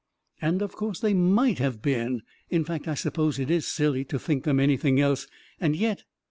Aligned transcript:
And 0.41 0.63
of 0.63 0.71
course 0.75 0.99
they 0.99 1.13
might 1.13 1.59
have 1.59 1.79
been. 1.79 2.23
In 2.49 2.63
fact, 2.65 2.87
I 2.87 2.95
suppose 2.95 3.37
it 3.37 3.51
is 3.51 3.67
silly 3.67 4.03
to 4.05 4.17
think 4.17 4.45
them 4.45 4.59
any 4.59 4.75
thing 4.75 4.99
else— 4.99 5.27
and 5.61 5.75
yet 5.75 6.05